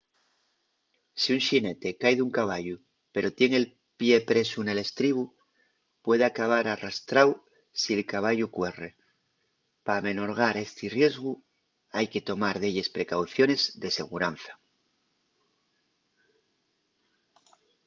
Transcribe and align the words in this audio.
si 1.19 1.29
un 1.35 1.41
xinete 1.47 1.89
cai 2.01 2.15
d’un 2.17 2.31
caballu 2.37 2.75
pero 3.13 3.33
tien 3.37 3.51
el 3.59 3.65
pie 3.99 4.17
presu 4.29 4.59
nel 4.63 4.79
estribu 4.85 5.23
puede 6.05 6.23
acabar 6.27 6.65
arrastráu 6.67 7.29
si’l 7.81 8.01
caballu 8.13 8.45
cuerre. 8.57 8.89
p’amenorgar 9.85 10.55
esti 10.65 10.85
riesgu 10.97 11.33
hai 11.95 12.07
que 12.11 12.25
tomar 12.29 12.55
delles 12.63 12.89
precauciones 12.97 13.61
de 13.81 13.89
seguranza 13.99 14.53